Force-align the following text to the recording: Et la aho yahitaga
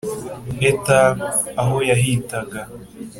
Et 0.67 0.75
la 0.89 1.01
aho 1.61 1.77
yahitaga 1.89 2.61